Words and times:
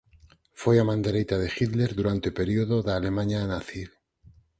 Foi 0.61 0.75
a 0.79 0.87
man 0.89 0.99
dereita 1.07 1.35
de 1.41 1.47
Hitler 1.55 1.91
durante 1.99 2.25
o 2.31 2.37
período 2.39 2.75
da 2.85 2.93
Alemaña 2.99 3.41
nazi. 3.51 3.83